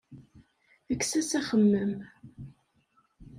[0.87, 1.93] Kkes-as axemmem.